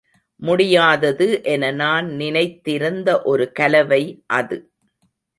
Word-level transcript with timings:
முடியாதது 0.39 1.27
என 1.43 1.71
நான் 1.71 2.07
நினைத்திருந்த 2.13 3.21
ஒரு 3.23 3.45
கலவை 3.51 4.01
அது. 4.33 4.57